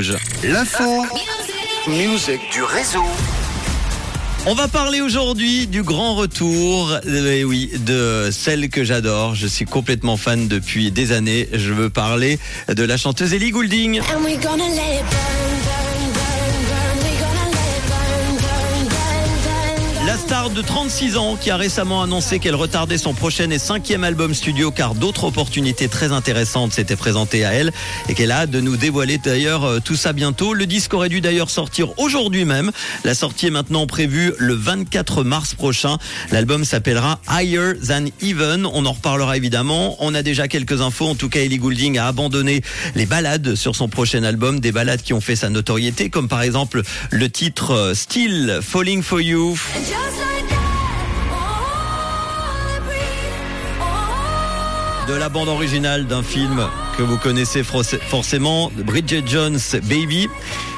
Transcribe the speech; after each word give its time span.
Rouge. 0.00 0.16
L'info. 0.42 1.04
Musique 1.86 2.40
du 2.52 2.62
réseau. 2.62 3.04
On 4.46 4.54
va 4.54 4.66
parler 4.66 5.02
aujourd'hui 5.02 5.66
du 5.66 5.82
grand 5.82 6.14
retour, 6.14 6.96
euh, 7.06 7.42
oui, 7.42 7.70
de 7.84 8.30
celle 8.32 8.70
que 8.70 8.82
j'adore. 8.82 9.34
Je 9.34 9.46
suis 9.46 9.66
complètement 9.66 10.16
fan 10.16 10.48
depuis 10.48 10.90
des 10.90 11.12
années. 11.12 11.48
Je 11.52 11.74
veux 11.74 11.90
parler 11.90 12.38
de 12.68 12.82
la 12.82 12.96
chanteuse 12.96 13.34
Ellie 13.34 13.50
Goulding. 13.50 14.00
And 14.00 14.24
we're 14.24 14.40
gonna 14.40 14.68
let 14.68 15.00
it 15.00 15.04
burn, 15.10 15.10
burn, 15.10 15.49
star 20.20 20.50
de 20.50 20.60
36 20.60 21.16
ans 21.16 21.36
qui 21.36 21.50
a 21.50 21.56
récemment 21.56 22.02
annoncé 22.02 22.38
qu'elle 22.38 22.54
retardait 22.54 22.98
son 22.98 23.14
prochain 23.14 23.50
et 23.50 23.58
cinquième 23.58 24.04
album 24.04 24.34
studio 24.34 24.70
car 24.70 24.94
d'autres 24.94 25.24
opportunités 25.24 25.88
très 25.88 26.12
intéressantes 26.12 26.72
s'étaient 26.72 26.96
présentées 26.96 27.44
à 27.44 27.52
elle 27.52 27.72
et 28.08 28.14
qu'elle 28.14 28.30
a 28.30 28.46
de 28.46 28.60
nous 28.60 28.76
dévoiler 28.76 29.18
d'ailleurs 29.18 29.64
euh, 29.64 29.78
tout 29.80 29.96
ça 29.96 30.12
bientôt. 30.12 30.52
Le 30.52 30.66
disque 30.66 30.92
aurait 30.94 31.08
dû 31.08 31.20
d'ailleurs 31.20 31.48
sortir 31.48 31.98
aujourd'hui 31.98 32.44
même. 32.44 32.70
La 33.04 33.14
sortie 33.14 33.46
est 33.46 33.50
maintenant 33.50 33.86
prévue 33.86 34.32
le 34.38 34.54
24 34.54 35.24
mars 35.24 35.54
prochain. 35.54 35.96
L'album 36.30 36.64
s'appellera 36.64 37.20
Higher 37.28 37.72
Than 37.86 38.06
Even. 38.20 38.66
On 38.66 38.84
en 38.86 38.92
reparlera 38.92 39.36
évidemment. 39.36 39.96
On 40.00 40.14
a 40.14 40.22
déjà 40.22 40.48
quelques 40.48 40.82
infos. 40.82 41.06
En 41.06 41.14
tout 41.14 41.28
cas, 41.28 41.40
Ellie 41.40 41.58
Goulding 41.58 41.98
a 41.98 42.06
abandonné 42.06 42.60
les 42.94 43.06
ballades 43.06 43.54
sur 43.54 43.74
son 43.74 43.88
prochain 43.88 44.22
album, 44.24 44.60
des 44.60 44.72
ballades 44.72 45.02
qui 45.02 45.14
ont 45.14 45.20
fait 45.20 45.36
sa 45.36 45.48
notoriété, 45.48 46.10
comme 46.10 46.28
par 46.28 46.42
exemple 46.42 46.82
le 47.10 47.30
titre 47.30 47.72
euh, 47.72 47.94
Still 47.94 48.60
Falling 48.62 49.02
For 49.02 49.20
You. 49.20 49.58
De 55.10 55.16
la 55.16 55.28
bande 55.28 55.48
originale 55.48 56.06
d'un 56.06 56.22
film 56.22 56.68
que 56.96 57.02
vous 57.02 57.18
connaissez 57.18 57.64
forcément, 57.64 58.70
Bridget 58.76 59.24
Jones 59.26 59.58
Baby. 59.82 60.28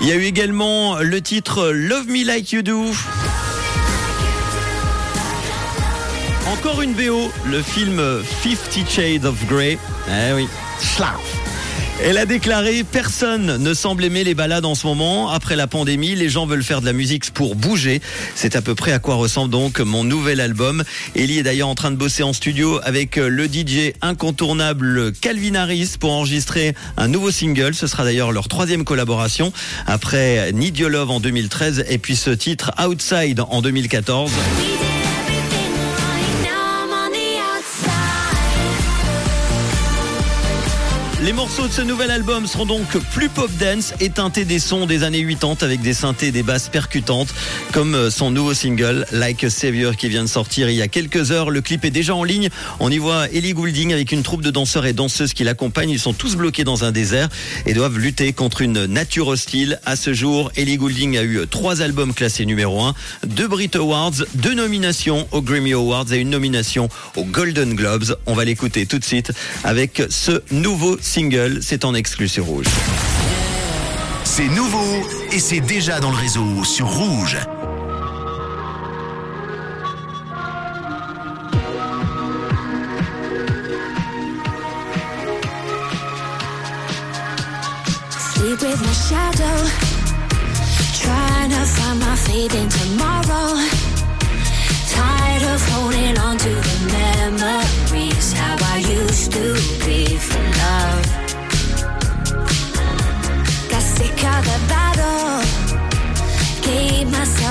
Il 0.00 0.08
y 0.08 0.12
a 0.12 0.16
eu 0.16 0.24
également 0.24 0.98
le 0.98 1.20
titre 1.20 1.70
Love 1.70 2.08
Me 2.08 2.24
Like 2.24 2.50
You 2.50 2.62
Do. 2.62 2.86
Encore 6.46 6.82
une 6.82 6.94
BO, 6.94 7.30
le 7.46 7.62
film 7.62 8.02
Fifty 8.42 8.84
Shades 8.88 9.24
of 9.24 9.46
Grey. 9.46 9.78
Eh 10.08 10.32
oui, 10.34 10.48
Schlaf. 10.80 11.45
Elle 11.98 12.18
a 12.18 12.26
déclaré 12.26 12.84
Personne 12.84 13.56
ne 13.56 13.74
semble 13.74 14.04
aimer 14.04 14.22
les 14.22 14.34
balades 14.34 14.66
en 14.66 14.74
ce 14.74 14.86
moment. 14.86 15.30
Après 15.30 15.56
la 15.56 15.66
pandémie, 15.66 16.14
les 16.14 16.28
gens 16.28 16.46
veulent 16.46 16.62
faire 16.62 16.82
de 16.82 16.86
la 16.86 16.92
musique 16.92 17.30
pour 17.32 17.56
bouger. 17.56 18.02
C'est 18.34 18.54
à 18.54 18.60
peu 18.60 18.74
près 18.74 18.92
à 18.92 18.98
quoi 18.98 19.14
ressemble 19.14 19.50
donc 19.50 19.80
mon 19.80 20.04
nouvel 20.04 20.40
album. 20.40 20.84
Ellie 21.14 21.38
est 21.38 21.42
d'ailleurs 21.42 21.68
en 21.68 21.74
train 21.74 21.90
de 21.90 21.96
bosser 21.96 22.22
en 22.22 22.34
studio 22.34 22.78
avec 22.84 23.16
le 23.16 23.46
DJ 23.46 23.94
incontournable 24.02 25.12
Calvin 25.12 25.54
Harris 25.54 25.94
pour 25.98 26.12
enregistrer 26.12 26.74
un 26.98 27.08
nouveau 27.08 27.30
single. 27.30 27.74
Ce 27.74 27.86
sera 27.86 28.04
d'ailleurs 28.04 28.30
leur 28.30 28.48
troisième 28.48 28.84
collaboration 28.84 29.52
après 29.86 30.52
Need 30.52 30.78
Your 30.78 30.90
Love 30.90 31.10
en 31.10 31.20
2013 31.20 31.86
et 31.88 31.96
puis 31.96 32.14
ce 32.14 32.30
titre 32.30 32.72
Outside 32.78 33.40
en 33.48 33.62
2014. 33.62 34.30
Les 41.22 41.32
morceaux 41.32 41.66
de 41.66 41.72
ce 41.72 41.80
nouvel 41.80 42.10
album 42.10 42.46
seront 42.46 42.66
donc 42.66 42.98
plus 43.14 43.30
pop 43.30 43.50
dance 43.58 43.94
et 44.00 44.10
teintés 44.10 44.44
des 44.44 44.58
sons 44.58 44.84
des 44.84 45.02
années 45.02 45.26
80 45.26 45.56
avec 45.62 45.80
des 45.80 45.94
synthés 45.94 46.26
et 46.26 46.30
des 46.30 46.42
basses 46.42 46.68
percutantes 46.68 47.32
comme 47.72 47.94
euh, 47.94 48.10
son 48.10 48.30
nouveau 48.30 48.52
single 48.52 49.06
Like 49.12 49.42
a 49.42 49.48
Savior 49.48 49.96
qui 49.96 50.10
vient 50.10 50.24
de 50.24 50.28
sortir 50.28 50.68
il 50.68 50.76
y 50.76 50.82
a 50.82 50.88
quelques 50.88 51.30
heures. 51.30 51.48
Le 51.48 51.62
clip 51.62 51.86
est 51.86 51.90
déjà 51.90 52.14
en 52.14 52.22
ligne. 52.22 52.50
On 52.80 52.90
y 52.90 52.98
voit 52.98 53.30
Ellie 53.32 53.54
Goulding 53.54 53.94
avec 53.94 54.12
une 54.12 54.22
troupe 54.22 54.42
de 54.42 54.50
danseurs 54.50 54.84
et 54.84 54.92
danseuses 54.92 55.32
qui 55.32 55.42
l'accompagnent. 55.42 55.88
Ils 55.88 55.98
sont 55.98 56.12
tous 56.12 56.36
bloqués 56.36 56.64
dans 56.64 56.84
un 56.84 56.92
désert 56.92 57.30
et 57.64 57.72
doivent 57.72 57.98
lutter 57.98 58.34
contre 58.34 58.60
une 58.60 58.84
nature 58.84 59.28
hostile. 59.28 59.80
À 59.86 59.96
ce 59.96 60.12
jour, 60.12 60.52
Ellie 60.54 60.76
Goulding 60.76 61.16
a 61.16 61.22
eu 61.22 61.46
trois 61.50 61.80
albums 61.80 62.12
classés 62.12 62.44
numéro 62.44 62.82
1, 62.82 62.94
deux 63.26 63.48
Brit 63.48 63.70
Awards, 63.74 64.12
deux 64.34 64.54
nominations 64.54 65.26
aux 65.32 65.40
Grammy 65.40 65.72
Awards 65.72 66.12
et 66.12 66.18
une 66.18 66.30
nomination 66.30 66.90
aux 67.16 67.24
Golden 67.24 67.72
Globes. 67.72 68.18
On 68.26 68.34
va 68.34 68.44
l'écouter 68.44 68.84
tout 68.84 68.98
de 68.98 69.04
suite 69.04 69.32
avec 69.64 70.02
ce 70.10 70.42
nouveau 70.50 70.98
single. 71.06 71.60
C'est 71.62 71.84
en 71.84 71.94
exclu 71.94 72.28
sur 72.28 72.44
Rouge. 72.44 72.66
C'est 74.24 74.48
nouveau 74.48 75.06
et 75.32 75.38
c'est 75.38 75.60
déjà 75.60 76.00
dans 76.00 76.10
le 76.10 76.16
réseau 76.16 76.64
sur 76.64 76.88
Rouge. 76.88 77.38
Sleep 88.34 88.60
with 88.60 88.80
my 88.80 88.94
shadow. 89.08 89.58
Trying 91.00 91.50
to 91.50 91.64
find 91.64 92.00
my 92.00 92.16
faith 92.16 92.54
in 92.54 92.68
tomorrow. 92.68 93.65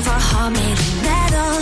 Myself 0.00 0.16
a 0.16 0.20
heart 0.20 0.52
made 0.54 0.78
of 0.78 1.02
metal. 1.02 1.60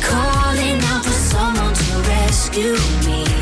Calling 0.00 0.80
out 0.84 1.04
for 1.04 1.10
someone 1.10 1.74
to 1.74 2.08
rescue 2.08 2.76
me. 3.04 3.39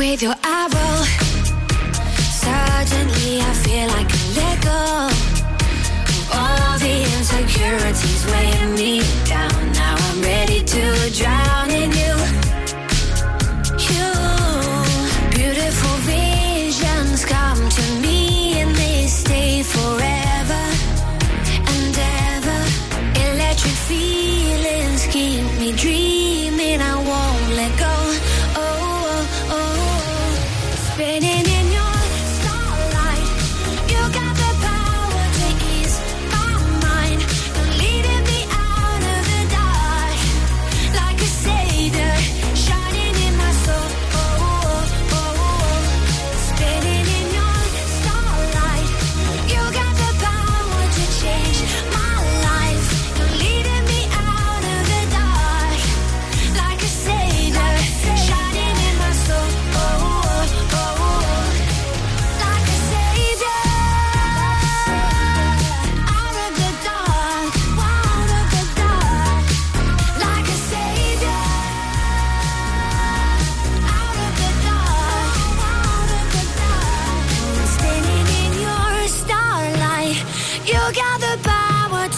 With 0.00 0.22
your 0.22 0.34
arrow. 0.44 0.49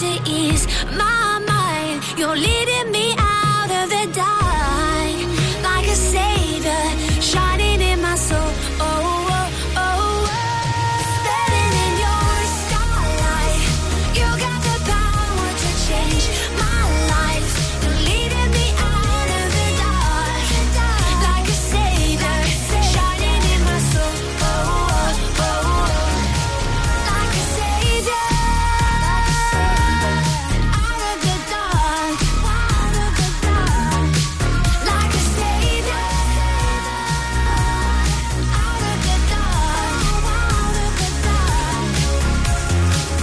to 0.03 0.29
ease 0.29 0.67
my 0.97 1.22